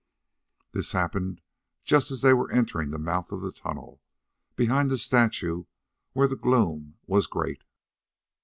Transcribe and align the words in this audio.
This 0.71 0.93
happened 0.93 1.41
just 1.83 2.09
as 2.09 2.23
they 2.23 2.33
were 2.33 2.51
entering 2.51 2.89
the 2.89 2.97
mouth 2.97 3.31
of 3.31 3.41
the 3.41 3.51
tunnel, 3.51 4.01
behind 4.55 4.89
the 4.89 4.97
statue 4.97 5.65
where 6.13 6.27
the 6.27 6.35
gloom 6.35 6.95
was 7.05 7.27
great. 7.27 7.63